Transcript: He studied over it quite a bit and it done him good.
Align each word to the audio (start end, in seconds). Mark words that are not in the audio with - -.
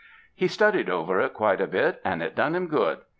He 0.33 0.47
studied 0.47 0.89
over 0.89 1.19
it 1.21 1.35
quite 1.35 1.61
a 1.61 1.67
bit 1.67 2.01
and 2.03 2.23
it 2.23 2.33
done 2.33 2.55
him 2.55 2.65
good. 2.65 3.01